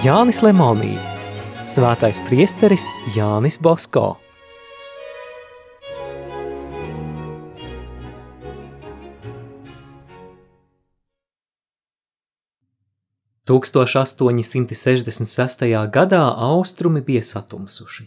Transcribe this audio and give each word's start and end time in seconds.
Jānis 0.00 0.38
Lemonī, 0.40 0.94
Svētais 1.68 2.16
priesteris 2.24 2.86
Jānis 3.12 3.58
Bosko. 3.60 4.14
Tūkstoš 13.44 13.96
866. 14.00 15.66
gadā 15.92 16.20
austrumi 16.46 17.02
bija 17.04 17.20
satumsuši. 17.20 18.06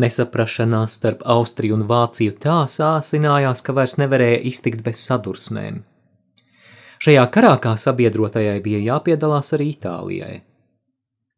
Nesaprašanās 0.00 0.96
starp 0.96 1.26
Austriju 1.28 1.76
un 1.76 1.84
Vāciju 1.90 2.38
tā 2.40 2.62
sāsinājās, 2.64 3.60
ka 3.60 3.74
vairs 3.76 3.98
nevarēja 4.00 4.40
iztikt 4.48 4.80
bez 4.80 5.04
sadursmēm. 5.04 5.82
Šajā 7.04 7.26
karā 7.36 7.52
kā 7.60 7.74
sabiedrotajai 7.76 8.56
bija 8.64 8.80
jāpiedalās 8.94 9.52
arī 9.58 9.68
Itālijai. 9.74 10.40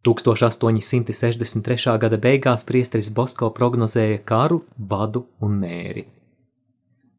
1863. 0.05 1.97
gada 1.99 2.19
beigās 2.21 2.65
priesteris 2.69 3.09
Bosko 3.15 3.49
prognozēja 3.57 4.19
karu, 4.29 4.61
badu 4.77 5.25
un 5.41 5.57
mēri. 5.63 6.05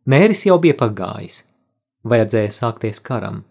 Mēris 0.05 0.45
jau 0.45 0.59
bija 0.61 0.77
pagājis, 0.77 1.49
vajadzēja 2.05 2.51
sākties 2.53 3.01
karam. 3.01 3.41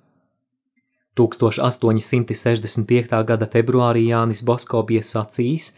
1865. 1.19 3.27
gada 3.27 3.51
februārī 3.51 4.07
Jānis 4.13 4.47
Bosko 4.47 4.87
bija 4.87 5.03
sacījis, 5.03 5.75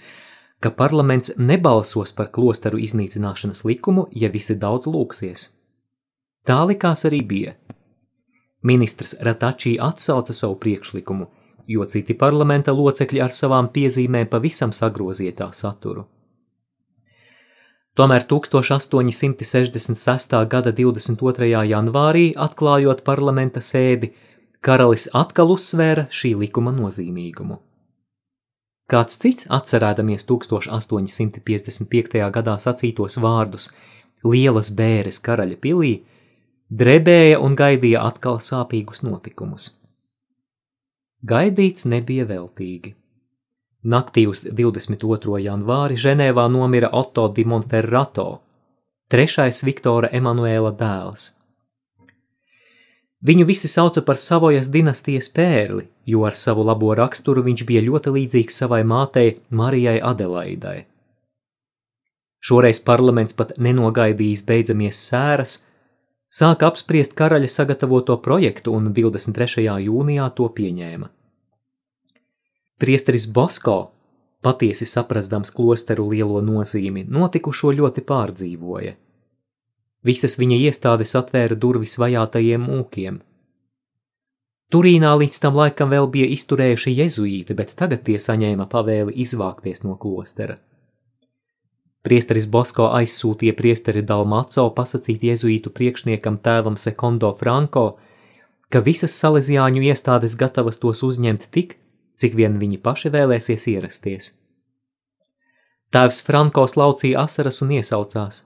ka 0.61 0.73
parlaments 0.73 1.37
nebalsos 1.39 2.13
par 2.17 2.31
klosteru 2.33 2.81
iznīcināšanas 2.81 3.65
likumu, 3.65 4.09
ja 4.13 4.29
visi 4.33 4.57
daudz 4.61 4.89
lūksies. 4.89 5.51
Tā 6.47 6.61
likās 6.69 7.05
arī 7.09 7.23
bija. 7.25 7.57
Ministrs 8.67 9.17
Ratačī 9.25 9.77
atsauca 9.81 10.35
savu 10.35 10.57
priekšlikumu, 10.61 11.29
jo 11.67 11.85
citi 11.85 12.15
parlamenta 12.15 12.73
locekļi 12.73 13.21
ar 13.23 13.31
savām 13.35 13.69
piezīmēm 13.75 14.27
pavisam 14.31 14.73
sagrozīja 14.73 15.33
tā 15.41 15.53
saturu. 15.53 16.07
Tomēr 17.97 18.23
1866. 18.29 20.47
gada 20.53 20.73
22. 20.73 21.67
janvārī, 21.71 22.35
atklājot 22.37 23.05
parlamenta 23.05 23.61
sēdi, 23.65 24.13
karalis 24.61 25.09
atkal 25.17 25.51
uzsvēra 25.55 26.07
šī 26.13 26.35
likuma 26.43 26.73
nozīmīgumu. 26.77 27.57
Kāds 28.87 29.19
cits, 29.19 29.47
atcerēdamies 29.51 30.27
1855. 30.29 32.31
gadā 32.37 32.59
sacītos 32.61 33.19
vārdus 33.19 33.77
Lielas 34.27 34.71
bēres 34.77 35.19
karaļa 35.25 35.57
pilī, 35.63 36.05
drebēja 36.69 37.41
un 37.41 37.57
gaidīja 37.57 38.03
atkal 38.11 38.39
sāpīgus 38.43 39.03
notikumus. 39.07 39.86
Gaidīts 41.25 41.87
nebija 41.89 42.27
veltīgi. 42.29 42.93
Naktī 43.89 44.27
uz 44.29 44.43
22. 44.45 45.39
janvāri 45.41 45.97
Ženēvā 45.97 46.45
nomira 46.53 46.91
Otto 46.93 47.29
di 47.33 47.45
Monferrato, 47.45 48.43
trešais 49.09 49.63
Viktora 49.65 50.11
Emanuēla 50.13 50.75
dēls. 50.77 51.31
Viņu 53.27 53.47
visi 53.49 53.69
sauca 53.69 54.03
par 54.05 54.21
Savojas 54.21 54.69
dinastijas 54.69 55.31
pērli, 55.33 55.87
jo 56.05 56.27
ar 56.29 56.37
savu 56.37 56.67
labo 56.67 56.93
raksturu 56.95 57.43
viņš 57.47 57.65
bija 57.65 57.83
ļoti 57.87 58.13
līdzīgs 58.19 58.61
savai 58.61 58.83
mātei 58.85 59.39
Marijai 59.49 59.97
Adelaidai. 60.05 60.85
Šoreiz 62.45 62.83
parlaments 62.85 63.35
pat 63.35 63.57
nenogaidījis 63.57 64.45
beidzamies 64.47 65.01
sēras, 65.09 65.57
sāka 66.33 66.71
apspriest 66.71 67.15
karaļa 67.19 67.49
sagatavoto 67.51 68.17
projektu 68.23 68.75
un 68.75 68.93
23. 68.95 69.67
jūnijā 69.87 70.31
to 70.37 70.49
pieņēma. 70.49 71.11
Priesteris 72.77 73.27
Bosko, 73.33 73.93
patiesi 74.43 74.87
saprastams 74.87 75.51
klosteru 75.51 76.11
lielo 76.11 76.43
nozīmi, 76.45 77.07
notikušo 77.09 77.73
ļoti 77.73 78.05
pārdzīvoja. 78.05 78.97
Visas 80.05 80.37
viņa 80.39 80.59
iestādes 80.69 81.17
atvēra 81.19 81.57
durvis 81.57 81.97
vajātajiem 81.99 82.69
mūkiem. 82.69 83.17
Turīnā 84.71 85.13
līdz 85.19 85.41
tam 85.43 85.57
laikam 85.59 85.91
vēl 85.95 86.09
bija 86.11 86.29
izturējuši 86.35 86.93
jezuīti, 87.01 87.55
bet 87.55 87.75
tagad 87.79 88.03
tie 88.07 88.19
saņēma 88.19 88.67
pavēli 88.71 89.15
izvākties 89.23 89.85
no 89.87 89.95
klostera. 89.97 90.59
Priesteris 92.07 92.47
Bosko 92.47 92.93
aizsūtīja 92.95 93.57
priesteri 93.59 94.05
Dalmaco 94.07 94.69
pasakīt 94.77 95.25
jēzuītu 95.27 95.73
priekšniekam 95.75 96.37
tēvam 96.45 96.77
Sekondo 96.79 97.33
Franko, 97.35 97.97
ka 98.71 98.83
visas 98.87 99.17
salesiāņu 99.19 99.83
iestādes 99.89 100.37
gatavas 100.39 100.79
tos 100.79 101.03
uzņemt 101.03 101.49
tik, 101.51 101.75
cik 102.15 102.37
vien 102.39 102.61
viņi 102.63 102.79
paši 102.85 103.11
vēlēsies 103.11 103.67
ierasties. 103.75 104.29
Tēvs 105.91 106.23
Franko 106.27 106.69
slaucīja 106.71 107.27
asaras 107.27 107.59
un 107.67 107.75
iesaucās. 107.75 108.45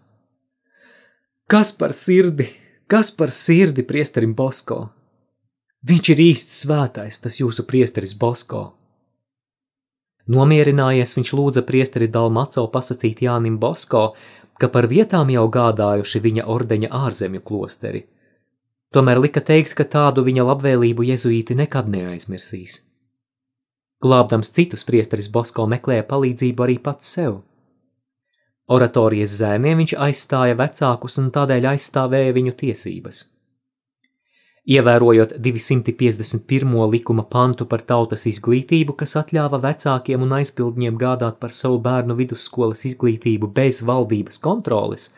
Kas 1.50 1.76
par 1.76 1.92
sirdi, 1.96 2.48
kas 2.88 3.12
par 3.12 3.28
sirdi 3.28 3.84
priesterim 3.84 4.32
Bosko? 4.38 4.86
Viņš 5.84 6.12
ir 6.14 6.28
īsts 6.30 6.60
svētais, 6.64 7.20
tas 7.20 7.36
jūsu 7.40 7.68
priesteris 7.68 8.16
Bosko. 8.16 8.70
Nomierinājies 10.28 11.16
viņš 11.16 11.32
lūdza 11.34 11.62
priesteri 11.66 12.08
Dalmaco 12.08 12.66
pasakīt 12.68 13.22
Jānim 13.24 13.56
Bosko, 13.58 14.14
ka 14.60 14.68
par 14.68 14.86
vietām 14.90 15.30
jau 15.32 15.46
gādājuši 15.48 16.20
viņa 16.20 16.46
ordeņa 16.46 16.90
ārzemju 16.92 17.40
klosteri. 17.40 18.04
Tomēr 18.92 19.20
lika 19.22 19.40
teikt, 19.40 19.74
ka 19.78 19.86
tādu 19.86 20.24
viņa 20.26 20.44
labvēlību 20.44 21.06
jezuīti 21.08 21.56
nekad 21.56 21.88
neaizmirsīs. 21.88 22.90
Glābdams 24.02 24.50
citus 24.56 24.84
priesteris 24.88 25.28
Bosko 25.32 25.66
meklēja 25.70 26.06
palīdzību 26.08 26.66
arī 26.66 26.78
pats 26.82 27.12
sev. 27.16 27.42
Oratorijas 28.70 29.34
zēniem 29.40 29.82
viņš 29.82 29.96
aizstāja 29.98 30.56
vecākus 30.58 31.18
un 31.22 31.30
tādēļ 31.34 31.72
aizstāvēja 31.72 32.34
viņu 32.36 32.56
tiesības. 32.62 33.22
Ievērojot 34.68 35.38
251. 35.40 36.90
likuma 36.92 37.22
pantu 37.24 37.64
par 37.66 37.80
tautas 37.80 38.26
izglītību, 38.28 38.92
kas 39.00 39.16
atļāva 39.16 39.56
vecākiem 39.62 40.20
un 40.26 40.34
aizpildņiem 40.36 40.98
gādāt 41.00 41.38
par 41.40 41.54
savu 41.56 41.78
bērnu 41.80 42.16
vidusskolas 42.18 42.84
izglītību 42.90 43.48
bez 43.56 43.80
valdības 43.88 44.38
kontroles, 44.44 45.14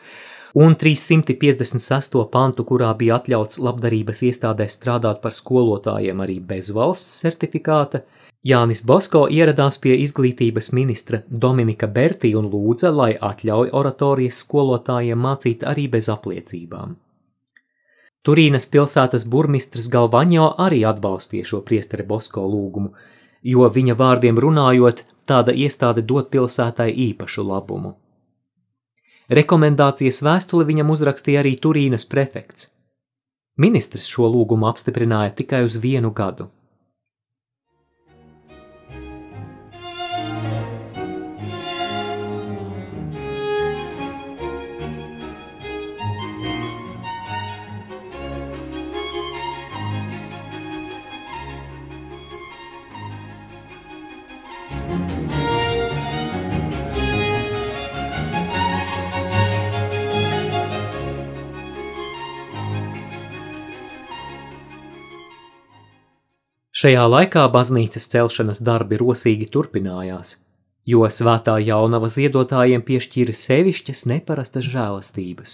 un 0.55 0.77
356. 0.79 2.23
pantu, 2.31 2.63
kurā 2.63 2.93
bija 2.95 3.19
atļauts 3.19 3.59
labdarības 3.67 4.23
iestādē 4.31 4.69
strādāt 4.71 5.19
par 5.19 5.35
skolotājiem 5.35 6.23
arī 6.23 6.39
bez 6.39 6.71
valsts 6.71 7.19
certifikāta, 7.25 8.05
Jānis 8.43 8.81
Bosko 8.87 9.27
ieradās 9.31 9.77
pie 9.79 9.93
izglītības 10.03 10.71
ministra 10.75 11.21
Dominika 11.27 11.87
Bertī 11.87 12.33
un 12.35 12.49
lūdza, 12.51 12.95
lai 12.95 13.13
atļauj 13.15 13.71
oratorijas 13.71 14.39
skolotājiem 14.43 15.19
mācīt 15.19 15.63
arī 15.67 15.89
bez 15.91 16.09
apliecībām. 16.11 16.97
Turīnas 18.23 18.69
pilsētas 18.71 19.25
burmistrs 19.27 19.89
Galvaņo 19.91 20.53
arī 20.65 20.83
atbalstīja 20.87 21.49
šo 21.49 21.59
priesteri 21.67 22.05
Bosko 22.07 22.45
lūgumu, 22.47 22.93
jo 23.43 23.67
viņa 23.77 23.97
vārdiem 23.99 24.39
runājot, 24.39 25.03
tāda 25.27 25.51
iestāde 25.51 26.05
dot 26.07 26.29
pilsētai 26.31 26.87
īpašu 27.09 27.43
labumu. 27.49 27.97
Rekomendācijas 29.33 30.21
vēstuli 30.23 30.67
viņam 30.71 30.95
uzrakstīja 30.95 31.43
arī 31.43 31.53
Turīnas 31.59 32.07
prefekts. 32.07 32.73
Ministrs 33.59 34.07
šo 34.09 34.27
lūgumu 34.31 34.67
apstiprināja 34.71 35.35
tikai 35.39 35.63
uz 35.67 35.75
vienu 35.83 36.11
gadu. 36.15 36.47
Šajā 66.83 67.03
laikā 67.07 67.41
baznīcas 67.47 68.09
celšanas 68.11 68.59
darbi 68.67 68.97
rosīgi 68.99 69.45
turpinājās, 69.53 70.33
jo 70.83 71.07
svētā 71.07 71.53
jaunava 71.63 72.09
ziedotājiem 72.11 72.83
piešķīra 72.83 73.35
sevišķas 73.39 74.01
neparastas 74.11 74.67
žēlastības. 74.73 75.53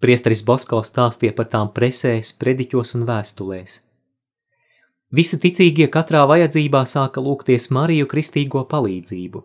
Priesteris 0.00 0.46
Bosko 0.48 0.80
stāstīja 0.88 1.36
par 1.36 1.52
tām 1.52 1.74
presēs, 1.76 2.32
prediķos 2.40 2.96
un 2.96 3.04
vēstulēs. 3.10 3.82
Visi 5.12 5.36
ticīgie 5.36 5.90
katrā 5.92 6.22
vajadzībā 6.24 6.86
sāka 6.88 7.20
lūgties 7.20 7.66
Mariju 7.76 8.06
kristīgo 8.08 8.62
palīdzību. 8.68 9.42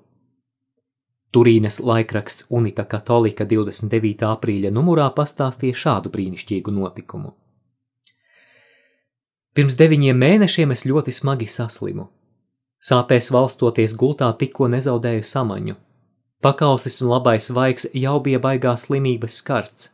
Turīnes 1.36 1.82
laikraksts 1.84 2.46
Unita 2.56 2.86
Katolika 2.88 3.44
29. 3.46 4.22
aprīļa 4.30 4.70
numurā 4.72 5.10
pastāstīja 5.18 5.76
šādu 5.76 6.12
brīnišķīgu 6.14 6.72
notikumu. 6.72 7.34
Pirms 9.58 9.76
deviņiem 9.76 10.22
mēnešiem 10.24 10.72
es 10.72 10.86
ļoti 10.88 11.12
smagi 11.12 11.50
saslimu. 11.52 12.06
Sāpēs 12.80 13.28
valstoties 13.36 13.96
gultā 14.00 14.30
tikko 14.40 14.70
nezaudēju 14.72 15.26
samaņu. 15.28 15.76
Pakausis 16.46 17.02
un 17.02 17.12
labais 17.12 17.50
vaigs 17.52 17.90
jau 17.98 18.22
bija 18.24 18.40
baigās 18.40 18.86
slimības 18.88 19.42
skarts. 19.42 19.90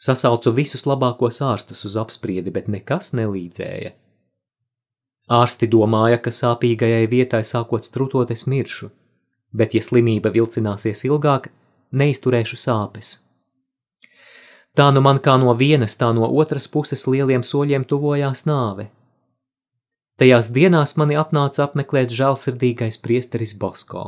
Sasaucu 0.00 0.54
visus 0.56 0.86
labākos 0.88 1.42
ārstus 1.44 1.84
uz 1.84 1.98
apspriedi, 2.00 2.54
bet 2.54 2.72
nekas 2.72 3.12
nelīdzēja. 3.18 3.92
Ārsti 5.32 5.68
domāja, 5.72 6.18
ka 6.20 6.30
sāpīgajai 6.30 7.06
vietai 7.08 7.40
sākot 7.48 7.84
strutot 7.84 8.30
es 8.30 8.44
miršu, 8.44 8.90
bet 9.52 9.74
ja 9.74 9.80
slimība 9.80 10.28
vilcināsies 10.34 11.06
ilgāk, 11.08 11.48
neizturēšu 11.92 12.58
sāpes. 12.60 13.14
Tā 14.76 14.90
nu 14.92 15.00
man 15.00 15.20
kā 15.24 15.38
no 15.38 15.54
vienas, 15.54 15.96
tā 15.96 16.10
no 16.12 16.28
otras 16.28 16.66
puses 16.68 17.06
lieliem 17.06 17.46
soļiem 17.46 17.86
tuvojās 17.88 18.44
nāve. 18.44 18.90
Tajās 20.18 20.50
dienās 20.54 20.96
mani 21.00 21.16
atnāca 21.18 21.64
apmeklēt 21.64 22.12
žēlsirdīgais 22.12 23.00
priesteris 23.02 23.56
Bosko. 23.58 24.04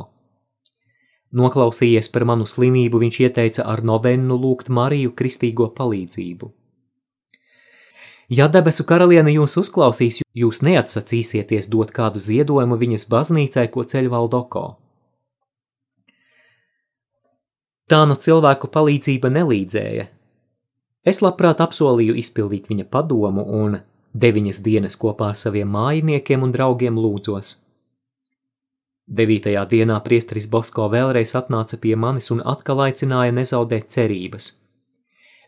Noklausījies 1.35 2.11
par 2.13 2.23
manu 2.29 2.45
slimību, 2.47 3.01
viņš 3.01 3.19
ieteica 3.25 3.65
ar 3.67 3.81
novennu 3.83 4.37
lūgt 4.39 4.69
Mariju 4.69 5.11
kristīgo 5.17 5.71
palīdzību. 5.75 6.51
Ja 8.27 8.49
debesu 8.51 8.83
karaliene 8.83 9.31
jūs 9.31 9.55
uzklausīs, 9.61 10.19
jūs 10.35 10.59
neatsacīsieties 10.65 11.69
dot 11.71 11.93
kādu 11.95 12.19
ziedojumu 12.19 12.75
viņas 12.75 13.07
baznīcai, 13.11 13.69
ko 13.71 13.85
ceļ 13.87 14.09
Valdoko. 14.11 14.65
Tā 17.87 18.01
nu 18.03 18.17
cilvēku 18.19 18.67
palīdzība 18.67 19.31
nelīdzēja. 19.31 20.09
Es 21.07 21.21
labprāt 21.23 21.63
apsolīju 21.63 22.17
izpildīt 22.19 22.67
viņa 22.67 22.89
padomu 22.91 23.45
un 23.61 23.79
deviņas 24.11 24.59
dienas 24.65 24.99
kopā 24.99 25.31
ar 25.31 25.39
saviem 25.39 25.71
mājiniekiem 25.71 26.43
un 26.43 26.51
draugiem 26.51 26.99
lūdzos. 26.99 27.53
Devītajā 29.07 29.63
dienā 29.71 30.01
priesteris 30.03 30.49
Bosko 30.51 30.89
vēlreiz 30.91 31.31
atnāca 31.39 31.79
pie 31.79 31.95
manis 31.95 32.27
un 32.35 32.43
atkal 32.43 32.83
aicināja 32.89 33.31
nezaudēt 33.31 33.87
cerības. 33.87 34.66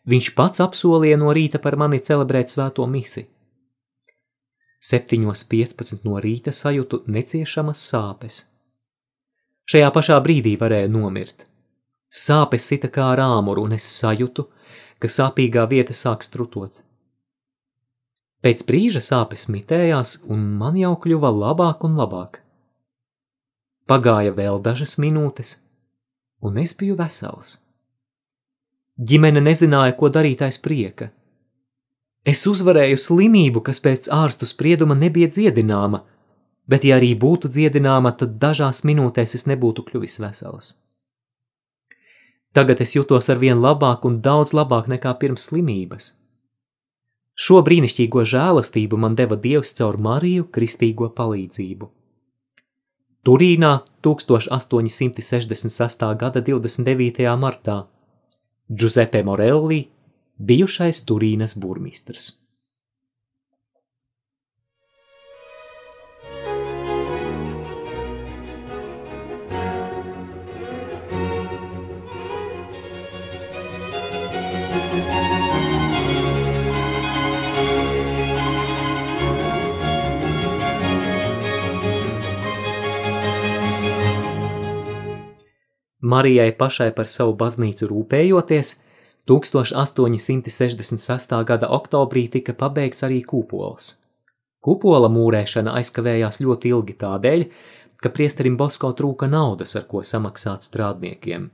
Viņš 0.07 0.31
pats 0.35 0.63
apsolīja 0.63 1.17
no 1.19 1.33
rīta 1.35 1.59
par 1.59 1.75
mani 1.75 1.99
celebrēt 1.99 2.53
svēto 2.53 2.85
misi. 2.87 3.25
7.15 4.79 6.05
no 6.07 6.21
rīta 6.23 6.53
sajūtu 6.55 7.03
neciešamas 7.11 7.83
sāpes. 7.91 8.39
Šajā 9.69 9.89
pašā 9.93 10.19
brīdī 10.23 10.55
varēja 10.57 10.87
nomirt. 10.89 11.45
Sāpes 12.09 12.65
sita 12.71 12.87
kā 12.89 13.11
ar 13.13 13.21
āmuru, 13.21 13.67
un 13.67 13.75
es 13.75 13.85
sajūtu, 13.99 14.47
ka 14.99 15.11
sāpīgā 15.11 15.67
vieta 15.69 15.93
sāk 15.93 16.23
strutot. 16.25 16.79
Pēc 18.39 18.63
brīža 18.65 19.03
sāpes 19.03 19.49
mitējās, 19.51 20.23
un 20.31 20.47
man 20.57 20.79
jau 20.79 20.95
kļuva 21.03 21.29
labāk 21.35 21.83
un 21.85 21.99
labāk. 21.99 22.39
Pagāja 23.85 24.31
vēl 24.33 24.61
dažas 24.63 24.95
minūtes, 25.01 25.57
un 26.41 26.57
es 26.63 26.73
biju 26.79 26.95
vesels. 26.95 27.68
Ģimene 28.99 29.39
nezināja, 29.39 29.93
ko 29.95 30.09
darīt 30.11 30.41
aiz 30.43 30.57
prieka. 30.59 31.13
Es 32.27 32.43
uzvarēju 32.51 32.97
slimību, 32.99 33.61
kas 33.63 33.79
pēc 33.79 34.09
ārstu 34.11 34.43
sprieduma 34.49 34.95
nebija 34.95 35.29
dziedināma, 35.31 36.03
bet 36.67 36.83
ja 36.83 36.97
arī 36.99 37.15
būtu 37.15 37.47
dziedināma, 37.47 38.11
tad 38.19 38.35
dažās 38.41 38.83
minūtēs 38.83 39.35
es 39.39 39.47
nebūtu 39.47 39.87
kļuvis 39.87 40.19
vesels. 40.19 40.83
Tagad 42.51 42.81
es 42.83 42.95
jutos 42.97 43.29
ar 43.29 43.37
vien 43.39 43.61
labāk 43.63 44.03
un 44.09 44.19
daudz 44.25 44.51
labāk 44.57 44.89
nekā 44.91 45.13
pirms 45.21 45.47
slimības. 45.47 46.19
Šo 47.39 47.61
brīnišķīgo 47.63 48.25
žēlastību 48.27 48.99
man 48.99 49.15
deva 49.15 49.39
Dievs 49.39 49.71
caur 49.77 49.95
Mariju 49.95 50.51
kristīgo 50.51 51.07
palīdzību. 51.15 51.87
Turīnā 53.23 53.79
1866. 54.03 56.03
gada 56.19 56.43
29. 56.43 57.23
martā 57.39 57.87
Giuseppe 58.69 59.23
Morelli, 59.23 59.87
bijušais 60.37 61.01
Turīnas 61.09 61.57
burmistrs. 61.59 62.29
Marijai 86.01 86.51
pašai 86.55 86.93
par 86.95 87.09
savu 87.11 87.33
baznīcu 87.35 87.89
rūpējoties, 87.89 88.69
1866. 89.27 91.33
gada 91.45 91.67
oktobrī 91.75 92.29
tika 92.31 92.53
pabeigts 92.55 93.03
arī 93.03 93.19
kupols. 93.27 94.05
Kupola 94.63 95.09
mūrēšana 95.11 95.73
aizkavējās 95.79 96.39
ļoti 96.43 96.71
ilgi 96.71 96.95
tādēļ, 97.03 97.43
ka 97.99 98.11
priesterim 98.15 98.55
Bosko 98.57 98.93
trūka 98.95 99.27
naudas, 99.27 99.75
ar 99.75 99.87
ko 99.91 100.03
samaksāt 100.03 100.63
strādniekiem. 100.67 101.49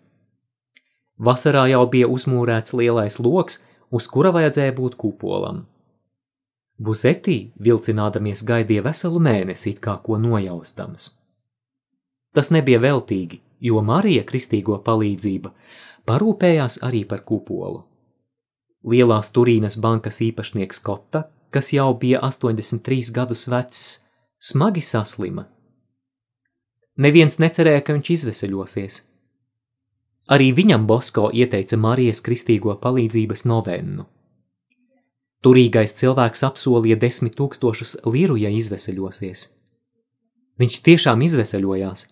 Vasarā 1.18 1.66
jau 1.72 1.86
bija 1.90 2.08
uzmūrēts 2.12 2.76
lielais 2.78 3.18
loks, 3.20 3.64
uz 3.90 4.08
kura 4.12 4.32
vajadzēja 4.36 4.76
būt 4.78 4.98
kupolam. 5.02 5.66
Buzetī, 6.78 7.52
vilcinādamies, 7.58 8.44
gaidīja 8.46 8.84
veselu 8.86 9.20
mēnesi, 9.24 9.74
it 9.74 9.82
kā 9.82 9.98
ko 10.04 10.20
nojaustams. 10.20 11.16
Tas 12.36 12.52
nebija 12.52 12.82
veltīgi, 12.84 13.40
jo 13.60 13.82
Marija 13.82 14.24
kristīgo 14.28 14.78
palīdzība 14.86 15.52
parūpējās 16.06 16.82
arī 16.86 17.04
par 17.10 17.24
kupolu. 17.26 17.84
Lielās 18.86 19.32
Turīnas 19.34 19.80
bankas 19.82 20.22
īpašnieks 20.22 20.82
Kotta, 20.86 21.26
kas 21.50 21.72
jau 21.74 21.90
bija 21.98 22.22
83 22.22 23.12
gadus 23.16 23.48
vecs, 23.50 23.84
smagi 24.38 24.84
saslima. 24.86 25.48
Neviens 27.02 27.40
necerēja, 27.42 27.82
ka 27.84 27.96
viņš 27.96 28.12
izveseļosies. 28.20 29.00
Arī 30.32 30.52
viņam 30.58 30.86
Bosko 30.90 31.30
ieteica 31.34 31.78
Marijas 31.78 32.22
kristīgo 32.26 32.78
palīdzības 32.82 33.46
novennu. 33.50 34.06
Turīgais 35.46 35.94
cilvēks 36.00 36.42
apsolīja 36.48 36.98
desmit 36.98 37.36
tūkstošus 37.38 38.00
liru, 38.10 38.38
ja 38.40 38.50
izveseļosies. 38.50 39.44
Viņš 40.58 40.80
tiešām 40.88 41.22
izveseļojās, 41.22 42.06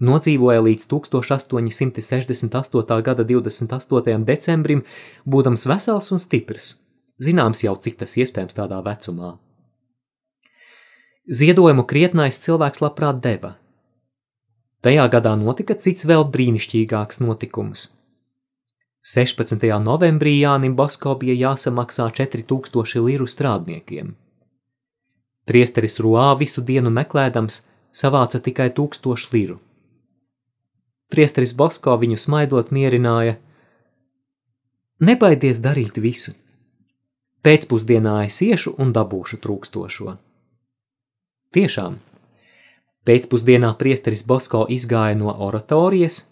Nodzīvoja 0.00 0.60
līdz 0.60 0.86
1868. 0.92 3.02
gada 3.02 3.24
28. 3.24 4.24
decembrim, 4.28 4.82
būdams 5.24 5.64
vesels 5.70 6.12
un 6.12 6.18
stiprs. 6.20 6.84
Zināms 7.16 7.64
jau, 7.64 7.72
cik 7.80 7.96
tas 8.02 8.16
iespējams 8.20 8.58
tādā 8.58 8.82
vecumā. 8.84 9.38
Ziedojumu 11.32 11.86
krietnais 11.88 12.36
cilvēks 12.44 12.82
labprāt 12.84 13.22
deva. 13.24 13.54
Tajā 14.84 15.08
gadā 15.10 15.32
notika 15.40 15.74
cits 15.74 16.04
vēl 16.06 16.28
brīnišķīgāks 16.28 17.24
notikums. 17.24 17.96
16. 19.06 19.64
novembrī 19.80 20.40
Jānim 20.42 20.76
Basko 20.76 21.14
bija 21.18 21.34
jāsamaksā 21.40 22.10
4000 22.20 23.00
liru 23.06 23.26
strādniekiem. 23.26 24.14
Priesteris 25.46 26.00
Ruā 26.02 26.34
visu 26.38 26.60
dienu 26.60 26.90
meklēdams 26.90 27.70
savāca 27.94 28.42
tikai 28.42 28.70
1000 28.76 29.32
liru. 29.32 29.60
Priesteris 31.12 31.54
Bosko 31.54 31.94
viņu 32.00 32.18
smaidot 32.18 32.72
mierināja: 32.74 33.36
Nebaidies 35.00 35.60
darīt 35.62 36.00
visu. 36.02 36.34
Pēcpusdienā 37.46 38.24
es 38.26 38.40
iešu 38.42 38.72
un 38.82 38.90
dabūšu 38.96 39.38
trūkstošo. 39.44 40.16
Tiešām, 41.54 41.98
pēcpusdienā 43.06 43.70
priesteris 43.78 44.24
Bosko 44.26 44.64
izgāja 44.72 45.14
no 45.20 45.30
oratorijas, 45.46 46.24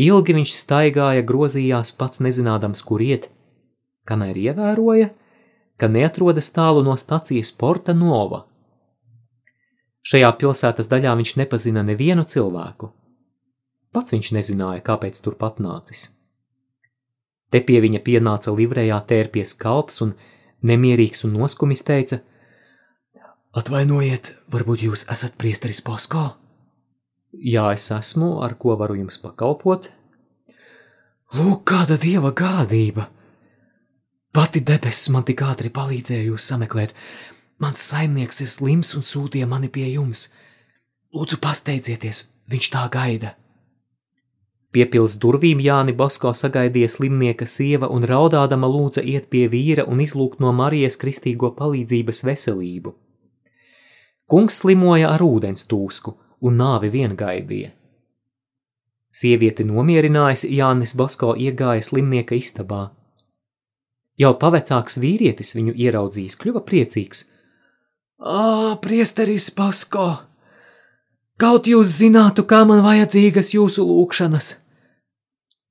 ilgi 0.00 0.38
viņš 0.38 0.54
staigāja, 0.56 1.26
grozījās 1.28 1.92
pats 1.98 2.22
nezinādams, 2.24 2.80
kur 2.86 3.04
iet, 3.04 3.28
kamēr 4.08 4.38
ievēroja, 4.46 5.10
ka 5.76 5.90
neatrodas 5.92 6.48
tālu 6.56 6.86
no 6.86 6.96
stacijas 6.96 7.52
Porta 7.52 7.92
Nova. 7.92 8.46
Šajā 10.00 10.32
pilsētas 10.40 10.88
daļā 10.88 11.12
viņš 11.20 11.36
nepazina 11.42 11.84
nevienu 11.84 12.24
cilvēku. 12.24 12.94
Pats 13.90 14.14
viņš 14.14 14.32
nezināja, 14.36 14.82
kāpēc 14.86 15.18
turpat 15.24 15.58
nācis. 15.62 16.08
Te 17.50 17.58
pie 17.66 17.80
viņa 17.82 18.00
pienāca 18.06 18.52
livrējā 18.54 19.00
tērpies 19.10 19.56
kalps 19.58 19.98
un 20.04 20.14
nemierīgs 20.62 21.24
un 21.26 21.34
noskumis 21.34 21.82
teica: 21.86 22.20
Atvainojiet, 23.50 24.36
varbūt 24.54 24.84
jūs 24.86 25.08
esat 25.10 25.34
priesteris 25.40 25.82
Paskā? 25.82 26.28
Jā, 27.34 27.72
es 27.74 27.88
esmu, 27.94 28.36
ar 28.44 28.54
ko 28.58 28.76
varu 28.78 28.96
jums 29.00 29.18
pakalpot. 29.22 29.88
Lūk, 31.34 31.64
kāda 31.66 31.98
dieva 31.98 32.30
gādība! 32.34 33.08
Pati 34.30 34.62
debesis 34.62 35.10
man 35.10 35.26
tik 35.26 35.42
ātri 35.42 35.70
palīdzēja 35.74 36.28
jūs 36.28 36.46
sameklēt. 36.52 36.94
Mans 37.58 37.82
saimnieks 37.90 38.38
ir 38.44 38.50
slims 38.50 38.94
un 38.94 39.02
sūtīja 39.02 39.46
mani 39.50 39.68
pie 39.68 39.88
jums. 39.90 40.28
Lūdzu, 41.14 41.40
pasteidzieties, 41.42 42.22
viņš 42.50 42.70
tā 42.70 42.86
gaida. 42.94 43.34
Piepils 44.70 45.16
durvīm 45.18 45.58
Jāni 45.58 45.92
Basko 45.98 46.30
sagaidīja 46.30 46.88
slimnieka 46.92 47.46
sieva 47.46 47.88
un 47.90 48.04
raudādama 48.06 48.68
lūdza 48.70 49.02
iet 49.02 49.26
pie 49.30 49.48
vīra 49.50 49.86
un 49.90 49.98
izlūgt 50.04 50.38
no 50.38 50.52
Marijas 50.54 50.98
kristīgo 51.00 51.50
palīdzības 51.56 52.22
veselību. 52.28 52.94
Kungs 54.30 54.60
slimoja 54.62 55.10
ar 55.10 55.24
ūdens 55.26 55.66
tūsku 55.66 56.14
un 56.46 56.62
nāvi 56.62 56.92
vien 56.94 57.18
gaidīja. 57.18 57.72
Sievieti 59.10 59.66
nomierinājas, 59.66 60.46
Jānis 60.46 60.94
Basko 60.94 61.34
iegāja 61.34 61.82
slimnieka 61.82 62.38
istabā. 62.38 62.92
Jau 64.22 64.36
pavecāks 64.38 65.00
vīrietis 65.02 65.56
viņu 65.58 65.74
ieraudzījis, 65.74 66.38
kļuva 66.38 66.62
priecīgs. 66.62 67.26
Ā, 68.22 68.78
priesteris 68.78 69.50
Basko! 69.56 70.29
Kaut 71.40 71.70
jūs 71.70 71.94
zinātu, 71.96 72.44
kā 72.44 72.66
man 72.68 72.82
vajadzīgas 72.84 73.54
jūsu 73.54 73.86
lūkšanas. 73.88 74.48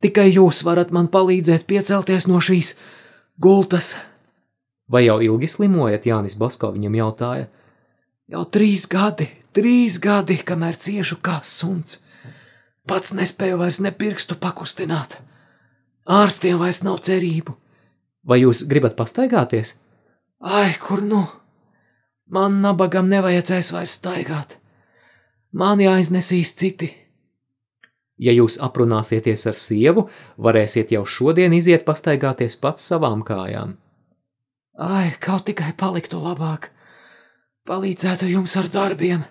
Tikai 0.02 0.32
jūs 0.32 0.64
varat 0.66 0.90
man 0.96 1.10
palīdzēt 1.14 1.68
piecelties 1.70 2.26
no 2.26 2.40
šīs 2.42 2.72
gultas. 3.38 3.92
Vai 4.90 5.04
jau 5.06 5.20
ilgi 5.22 5.50
slimojat, 5.52 6.08
Jānis 6.10 6.40
Basko 6.42 6.72
viņam 6.74 6.96
jautāja? 6.98 7.50
Jau 8.34 8.42
trīs 8.50 8.88
gadi, 8.90 9.28
trīs 9.54 10.00
gadi, 10.02 10.40
kamēr 10.42 10.80
ciešu 10.86 11.20
kā 11.22 11.38
suns. 11.46 12.00
Pats 12.90 13.14
nespēju 13.14 13.60
vairs 13.60 13.78
ne 13.86 13.92
pirkstu 13.94 14.40
pakustināt. 14.42 15.20
Ārstiem 16.10 16.58
vairs 16.58 16.82
nav 16.88 17.04
cerību. 17.06 17.54
Vai 18.26 18.40
jūs 18.42 18.64
gribat 18.72 18.98
pastaigāties? 18.98 19.76
Ai, 20.42 20.74
kur 20.82 21.06
nu? 21.06 21.28
Man 22.26 22.58
nabagam 22.66 23.06
nevajadzēs 23.12 23.70
vairs 23.76 24.00
staigāt 24.02 24.58
mani 25.52 25.88
aiznesīs 25.90 26.54
citi. 26.58 26.92
Ja 28.20 28.34
jūs 28.36 28.60
aprunāsieties 28.60 29.46
ar 29.48 29.56
sievu, 29.56 30.10
varēsiet 30.38 30.92
jau 30.92 31.06
šodien 31.08 31.54
iziet 31.56 31.86
pastaigāties 31.88 32.58
pats 32.60 32.88
savām 32.92 33.24
kājām. 33.24 33.78
Ai, 34.80 35.12
kaut 35.20 35.46
tikai 35.48 35.72
paliktu 35.80 36.20
labāk, 36.20 36.70
palīdzētu 37.68 38.28
jums 38.32 38.56
ar 38.60 38.68
darbiem. 38.72 39.24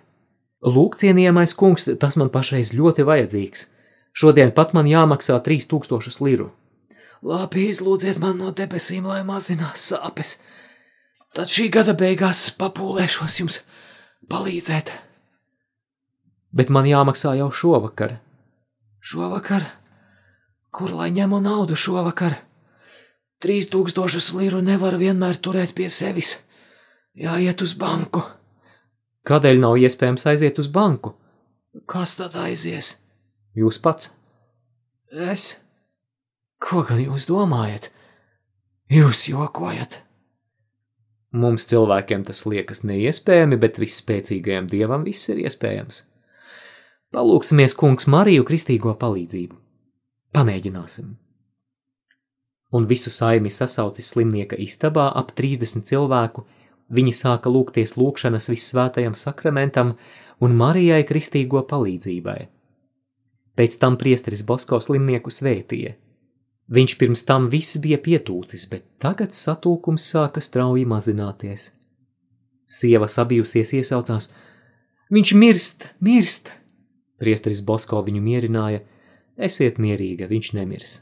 Lūk, 0.64 0.96
cienījamais 1.00 1.54
kungs, 1.56 1.86
tas 2.00 2.16
man 2.18 2.32
pašreiz 2.32 2.72
ļoti 2.76 3.04
vajadzīgs. 3.06 3.68
Šodien 4.16 4.50
pat 4.56 4.72
man 4.74 4.88
jāmaksā 4.88 5.36
3000 5.44 6.24
liru. 6.24 6.48
Labi, 7.22 7.68
izlūdziet 7.70 8.18
man 8.22 8.38
no 8.40 8.50
debesīm, 8.54 9.06
lai 9.06 9.20
mazinās 9.26 9.90
sāpes. 9.92 10.38
Tad 11.36 11.52
šī 11.52 11.68
gada 11.74 11.94
beigās 11.98 12.48
papūlēšos 12.58 13.40
jums 13.42 13.60
palīdzēt 14.32 14.90
bet 16.58 16.72
man 16.74 16.88
jāmaksā 16.90 17.36
jau 17.38 17.48
šovakar. 17.54 18.18
Šovakar? 18.98 19.64
Kur 20.74 20.90
lai 20.98 21.12
ņemu 21.14 21.38
naudu 21.44 21.78
šovakar? 21.78 22.40
Trīs 23.38 23.70
tūkstošus 23.70 24.32
liru 24.34 24.60
nevar 24.66 24.98
vienmēr 24.98 25.38
turēt 25.38 25.76
pie 25.78 25.86
sevis. 25.94 26.34
Jāiet 27.14 27.62
uz 27.62 27.76
banku. 27.78 28.24
Kādēļ 29.28 29.62
nav 29.62 29.78
iespējams 29.78 30.26
aiziet 30.30 30.58
uz 30.58 30.68
banku? 30.74 31.14
Kas 31.86 32.16
tad 32.18 32.34
aizies? 32.42 32.96
Jūs 33.54 33.78
pats. 33.82 34.12
Es? 35.14 35.60
Ko 36.58 36.82
gan 36.82 37.00
jūs 37.04 37.28
domājat? 37.30 37.90
Jūs 38.90 39.28
jokojat. 39.30 40.02
Mums 41.38 41.68
cilvēkiem 41.68 42.24
tas 42.24 42.46
liekas 42.48 42.82
neiespējami, 42.88 43.58
bet 43.60 43.78
visspēcīgajam 43.78 44.66
dievam 44.70 45.04
viss 45.06 45.28
ir 45.28 45.42
iespējams. 45.44 46.06
Palūksimies 47.08 47.72
kungs 47.72 48.04
Mariju 48.12 48.44
kristīgo 48.44 48.92
palīdzību. 49.00 49.54
Pamēģināsim. 50.36 51.14
Un 52.76 52.88
visu 52.90 53.08
saimi 53.08 53.48
sasaucis 53.48 54.10
slimnieka 54.12 54.58
istabā 54.60 55.06
ap 55.16 55.30
30 55.38 55.86
cilvēku, 55.88 56.44
viņi 56.92 57.14
sāka 57.16 57.48
lūgties 57.48 57.96
lūgšanas 57.96 58.50
vissvētajam 58.52 59.16
sakramentam 59.16 59.94
un 60.44 60.58
Marijai 60.60 61.00
kristīgo 61.08 61.64
palīdzībai. 61.70 62.36
Pēc 63.56 63.80
tam 63.80 63.96
priesteris 63.96 64.44
Bosko 64.44 64.76
slimnieku 64.76 65.32
svētīja. 65.32 65.94
Viņš 66.68 66.98
pirms 67.00 67.24
tam 67.24 67.48
viss 67.48 67.80
bija 67.80 67.96
pietūcis, 68.04 68.68
bet 68.68 68.84
tagad 69.00 69.32
satūkums 69.32 70.12
sāka 70.12 70.44
strauji 70.44 70.84
mazināties. 70.84 71.70
Sieva 72.68 73.08
sabijusies 73.08 73.72
iesaucās: 73.80 74.34
Viņš 75.08 75.36
mirst, 75.40 75.88
mirst! 76.04 76.57
Priesteris 77.18 77.64
Bosko 77.66 78.02
viņu 78.06 78.22
mierināja: 78.22 78.84
Esiet 79.38 79.78
mierīga, 79.82 80.28
viņš 80.30 80.52
nemirs. 80.58 80.94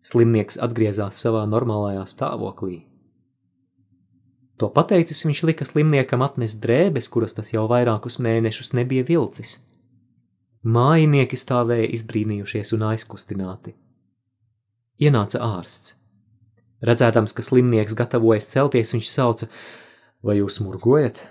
Slimnieks 0.00 0.58
atgriezās 0.62 1.18
savā 1.20 1.42
normālajā 1.46 2.06
stāvoklī. 2.08 2.84
To 4.60 4.68
pateicis, 4.68 5.22
viņš 5.24 5.42
lika 5.48 5.64
slimniekam 5.64 6.22
atnest 6.24 6.60
drēbes, 6.64 7.08
kuras 7.12 7.36
tas 7.36 7.52
jau 7.52 7.64
vairākus 7.68 8.18
mēnešus 8.20 8.74
nebija 8.76 9.06
vilcis. 9.08 9.62
Mājinieki 10.60 11.38
stāvēja 11.40 11.88
izbrīnījušies 11.96 12.74
un 12.76 12.84
aizkustināti. 12.90 13.72
Ienāca 15.00 15.40
ārsts. 15.40 15.96
Redzēdams, 16.84 17.32
ka 17.36 17.44
slimnieks 17.44 17.96
gatavojas 17.96 18.48
celties, 18.52 18.92
viņš 18.92 19.08
sauca: 19.08 19.48
Vai 20.24 20.36
jūs 20.40 20.60
murgojat? 20.64 21.22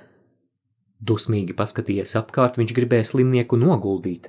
Dusmīgi 1.00 1.56
paskatījies 1.56 2.18
apkārt, 2.20 2.60
viņš 2.60 2.76
gribēja 2.76 3.08
slimnieku 3.14 3.58
noguldīt. 3.60 4.28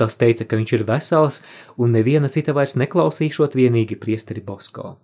Tas 0.00 0.16
teica, 0.16 0.46
ka 0.48 0.56
viņš 0.56 0.72
ir 0.78 0.84
vesels 0.88 1.42
un 1.76 1.92
neviena 1.92 2.30
cita 2.32 2.54
vairs 2.56 2.78
neklausīšot 2.80 3.54
vienīgi 3.58 3.98
priesteri 4.00 4.40
Bosko. 4.40 4.96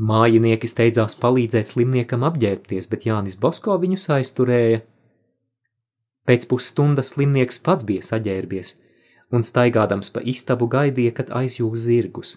Mājinieki 0.00 0.68
steidzās 0.68 1.16
palīdzēt 1.20 1.72
slimniekam 1.72 2.22
apģērbties, 2.28 2.86
bet 2.92 3.08
Jānis 3.08 3.38
Bosko 3.40 3.76
viņus 3.80 4.06
aizturēja. 4.16 4.84
Pēc 6.28 6.46
pusstundas 6.48 7.14
slimnieks 7.14 7.58
pats 7.64 7.88
bija 7.88 8.04
saģērbies 8.12 8.76
un 9.30 9.44
staigādams 9.46 10.10
pa 10.14 10.22
istabu 10.26 10.68
gaidīja, 10.70 11.14
kad 11.16 11.32
aizjūgs 11.40 11.84
zirgus. 11.86 12.36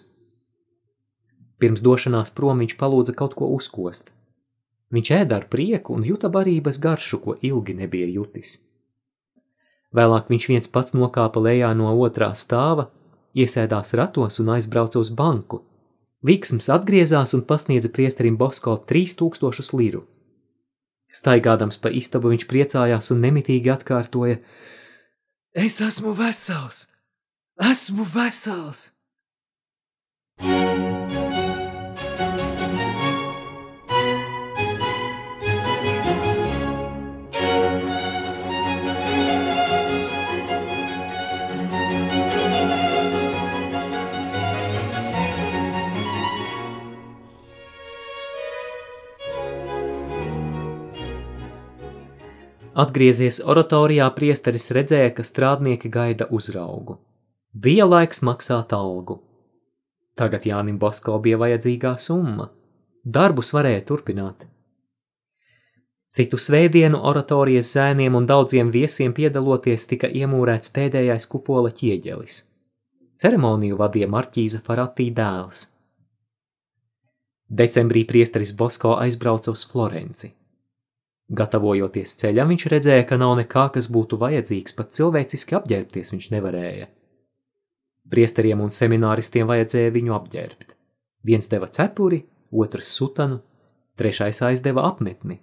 Pirms 1.58 1.82
došanās 1.84 2.34
prom 2.34 2.60
viņš 2.62 2.76
palūdza 2.80 3.14
kaut 3.18 3.34
ko 3.38 3.48
uzkost. 3.54 4.12
Viņš 4.94 5.10
ēda 5.10 5.40
ar 5.40 5.48
prieku 5.50 5.96
un 5.96 6.04
juta 6.06 6.30
barības 6.30 6.78
garšu, 6.78 7.18
ko 7.24 7.34
ilgi 7.42 7.74
nebija 7.74 8.06
jutis. 8.06 8.60
Vēlāk 9.94 10.30
viņš 10.30 10.46
viens 10.50 10.70
pats 10.70 10.94
nokāpa 10.94 11.42
lejā 11.42 11.70
no 11.74 11.90
otrā 12.06 12.30
stāva, 12.38 12.88
iesēdās 13.34 13.94
ratos 13.98 14.40
un 14.42 14.54
aizbrauca 14.54 15.02
uz 15.02 15.10
banku. 15.10 15.62
Līksms 16.24 16.70
atgriezās 16.72 17.34
un 17.36 17.44
pasniedza 17.46 17.90
priesterim 17.92 18.38
Bosko 18.40 18.76
3000 18.90 19.74
liru. 19.78 20.04
Staigādams 21.14 21.78
pa 21.78 21.92
istabu 21.94 22.32
viņš 22.32 22.46
priecājās 22.50 23.12
un 23.14 23.22
nemitīgi 23.22 23.70
atkārtoja: 23.74 24.40
Es 25.54 25.78
esmu 25.84 26.14
vesels! 26.18 26.88
Esmu 27.70 28.06
vesels! 28.14 28.88
Atgriezies 52.74 53.38
oratorijā, 53.46 54.08
priesteris 54.16 54.72
redzēja, 54.74 55.12
ka 55.14 55.22
strādnieki 55.22 55.90
gaida 55.94 56.26
uzraugu. 56.34 56.96
Bija 57.54 57.86
laiks 57.86 58.24
maksāt 58.26 58.74
algu. 58.74 59.20
Tagad 60.18 60.46
Jānim 60.46 60.80
Basko 60.82 61.20
bija 61.22 61.38
vajadzīgā 61.38 61.94
summa. 62.02 62.48
Darbus 63.04 63.52
varēja 63.54 63.84
turpināt. 63.86 64.42
Citu 66.14 66.38
svētdienu 66.38 66.98
oratorijas 67.10 67.70
zēniem 67.76 68.14
un 68.18 68.26
daudziem 68.26 68.74
viesiem 68.74 69.14
piedaloties 69.14 69.86
tika 69.90 70.10
iemūrēts 70.10 70.74
pēdējais 70.74 71.30
kupola 71.30 71.70
ķieģelis. 71.74 72.42
Ceremoniju 73.18 73.78
vadīja 73.78 74.10
Marķīza 74.10 74.62
Faratī 74.66 75.12
dēls. 75.14 75.68
Decembrī 77.50 78.02
priesteris 78.06 78.54
Bosko 78.58 78.96
aizbrauca 78.98 79.54
uz 79.54 79.62
Florenci. 79.70 80.34
Gatavojoties 81.34 82.14
ceļam, 82.20 82.52
viņš 82.52 82.66
redzēja, 82.72 83.06
ka 83.08 83.18
nav 83.20 83.34
nekā, 83.40 83.66
kas 83.74 83.88
būtu 83.92 84.18
vajadzīgs, 84.20 84.76
pat 84.78 84.92
cilvēciski 84.96 85.58
apģērbties 85.58 86.14
viņš 86.14 86.28
nevarēja. 86.36 86.86
Priesteriem 88.10 88.60
un 88.60 88.72
semināristiem 88.74 89.48
vajadzēja 89.48 89.92
viņu 89.94 90.14
apģērbt. 90.18 90.74
Viens 91.24 91.48
deva 91.50 91.70
cepuri, 91.72 92.22
otrs 92.52 92.92
sutanu, 92.98 93.40
trešais 93.98 94.42
aizdeva 94.44 94.84
apmetni. 94.90 95.40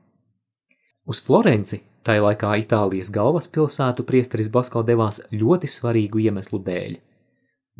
Uz 1.09 1.23
Florenci 1.25 1.81
tai 2.05 2.19
laikā 2.21 2.55
Itālijas 2.61 3.09
galvaspilsētu 3.13 4.05
priesteris 4.05 4.49
Basko 4.53 4.85
devās 4.85 5.23
ļoti 5.33 5.69
svarīgu 5.69 6.21
iemeslu 6.29 6.61
dēļ– 6.65 6.99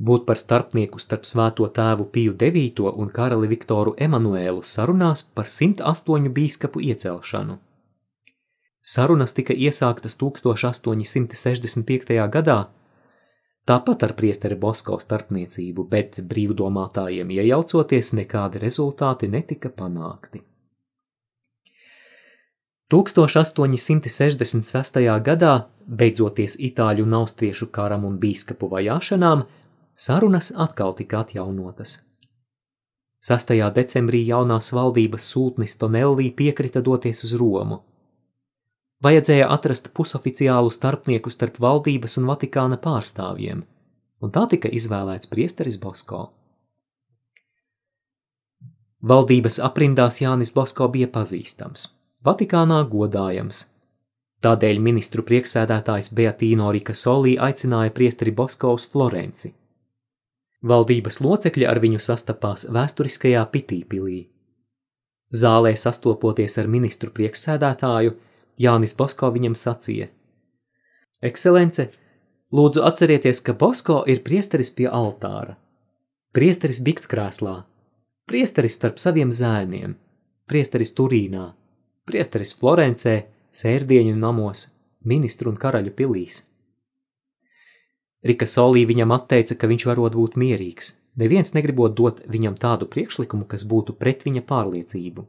būt 0.02 0.26
par 0.26 0.40
starpnieku 0.40 1.00
starp 1.00 1.28
svēto 1.30 1.68
tēvu 1.76 2.08
Piju 2.14 2.36
IX 2.40 2.94
un 2.94 3.10
karali 3.14 3.50
Viktoru 3.52 3.94
Emanuēlu 3.98 4.64
sarunās 4.64 5.24
par 5.36 5.46
108 5.46 6.32
bīskapu 6.34 6.82
iecelšanu. 6.82 7.58
Sarunas 8.82 9.36
tika 9.38 9.54
iesāktas 9.54 10.16
1865. 10.18 12.16
gadā, 12.34 12.74
tāpat 13.70 14.04
ar 14.08 14.14
priesteri 14.18 14.56
Bosko 14.58 14.98
starpniecību, 14.98 15.86
bet 15.90 16.18
brīvdomātājiem 16.32 17.30
iejaucoties 17.38 18.14
nekādi 18.18 18.60
rezultāti 18.64 19.28
netika 19.30 19.70
panākti. 19.70 20.42
1866. 22.92 24.98
gadā, 25.24 25.70
beidzoties 25.88 26.60
itāļu 26.60 27.04
un 27.06 27.14
austriešu 27.22 27.68
karam 27.72 28.06
un 28.10 28.18
bīskapu 28.20 28.68
vajāšanām, 28.74 29.44
sarunas 29.94 30.52
atkal 30.58 30.94
tika 30.98 31.20
atjaunotas. 31.22 32.10
6. 33.22 33.54
decembrī 33.78 34.26
jaunās 34.26 34.74
valdības 34.74 35.22
sūtnis 35.30 35.78
Tonelli 35.78 36.34
piekrita 36.34 36.82
doties 36.82 37.24
uz 37.24 37.38
Romu. 37.38 37.86
Vajadzēja 39.02 39.48
atrast 39.50 39.90
pusoficiālu 39.98 40.70
starpnieku 40.70 41.32
starp 41.34 41.58
valdības 41.64 42.20
un 42.22 42.28
Vatikāna 42.30 42.78
pārstāvjiem, 42.82 43.64
un 44.22 44.34
tā 44.36 44.46
tika 44.52 44.70
izvēlēts 44.70 45.32
priesteris 45.32 45.80
Bosko. 45.82 46.28
Valdības 49.02 49.58
aprindās 49.66 50.22
Jānis 50.22 50.54
Bosko 50.54 50.92
bija 50.94 51.10
pazīstams– 51.10 51.88
Vatikānā 52.28 52.84
godājams. 52.86 53.64
Tādēļ 54.46 54.78
ministru 54.82 55.26
prieksēdētājs 55.26 56.12
Beatīno 56.18 56.70
Rikasolī 56.74 57.34
aicināja 57.42 57.94
priesteri 57.98 58.34
Bosko 58.38 58.76
uz 58.78 58.86
Florenci. 58.92 59.56
Valdības 60.62 61.18
locekļi 61.26 61.66
ar 61.66 61.82
viņu 61.82 62.02
sastapās 62.06 62.68
vēsturiskajā 62.70 63.42
Pitīpilī. 63.50 64.20
Zālē 65.34 65.74
sastopoties 65.74 66.60
ar 66.62 66.70
ministru 66.70 67.10
prieksēdētāju, 67.10 68.14
Jānis 68.60 68.96
Bosko 68.98 69.32
viņam 69.32 69.56
sacīja: 69.56 70.10
Ekscelence, 71.22 71.88
lūdzu 72.52 72.84
atcerieties, 72.88 73.42
ka 73.46 73.54
Bosko 73.54 74.02
ir 74.08 74.24
priesteris 74.26 74.74
pie 74.76 74.88
altāra, 74.90 75.56
priesteris 76.36 76.82
bikts 76.84 77.10
krēslā, 77.12 77.62
priesteris 78.28 78.78
starp 78.80 79.00
saviem 79.02 79.32
zēniem, 79.32 79.96
priesteris 80.48 80.96
Turīnā, 80.98 81.52
priesteris 82.08 82.56
Florencē, 82.60 83.18
sērdieņu 83.52 84.16
namos, 84.20 84.66
ministru 85.04 85.52
un 85.52 85.60
karaļu 85.60 85.94
pilīs. 85.98 86.48
Rika 88.22 88.46
Solī 88.46 88.84
viņam 88.86 89.14
atteica, 89.16 89.56
ka 89.58 89.68
viņš 89.70 89.88
varot 89.90 90.14
būt 90.14 90.36
mierīgs, 90.38 90.92
neviens 91.18 91.56
negribot 91.56 91.96
dot 91.98 92.22
viņam 92.30 92.58
tādu 92.62 92.86
priekšlikumu, 92.86 93.48
kas 93.50 93.66
būtu 93.66 93.96
pret 93.98 94.22
viņa 94.28 94.44
pārliecību. 94.46 95.26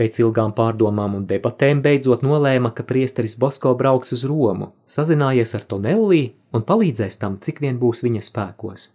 Pēc 0.00 0.22
ilgām 0.22 0.54
pārdomām 0.56 1.18
un 1.18 1.26
debatēm 1.28 1.82
beidzot 1.84 2.22
nolēma, 2.24 2.70
ka 2.72 2.84
priesteris 2.88 3.36
Bosko 3.40 3.74
brauks 3.76 4.14
uz 4.16 4.24
Romu, 4.28 4.72
sazinājies 4.88 5.52
ar 5.58 5.66
Tonellī 5.68 6.22
un 6.56 6.64
palīdzēs 6.68 7.20
tam, 7.20 7.36
cik 7.44 7.60
vien 7.64 7.80
būs 7.82 8.00
viņa 8.06 8.22
spēkos. 8.24 8.86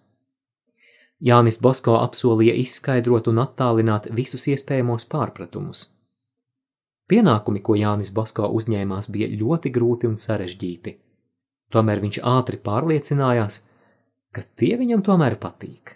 Jānis 1.28 1.62
Bosko 1.62 2.00
apsolīja 2.02 2.54
izskaidrot 2.62 3.30
un 3.30 3.42
attālināt 3.42 4.10
visus 4.14 4.50
iespējamos 4.54 5.08
pārpratumus. 5.10 5.86
Pienākumi, 7.08 7.62
ko 7.64 7.78
Jānis 7.80 8.12
Basko 8.14 8.50
uzņēmās, 8.60 9.08
bija 9.14 9.30
ļoti 9.32 9.72
grūti 9.74 10.10
un 10.10 10.18
sarežģīti. 10.20 10.98
Tomēr 11.72 12.02
viņš 12.04 12.20
ātri 12.24 12.60
pārliecinājās, 12.64 13.62
ka 14.36 14.44
tie 14.60 14.76
viņam 14.80 15.06
tomēr 15.08 15.38
patīk. 15.40 15.96